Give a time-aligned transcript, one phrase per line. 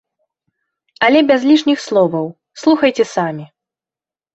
[1.09, 2.27] Але без лішніх словаў,
[2.67, 3.45] слухайце самі!